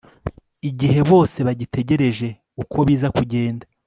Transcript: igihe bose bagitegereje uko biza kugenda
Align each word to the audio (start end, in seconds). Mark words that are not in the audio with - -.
igihe 0.69 0.99
bose 1.11 1.37
bagitegereje 1.47 2.27
uko 2.61 2.77
biza 2.87 3.07
kugenda 3.17 3.65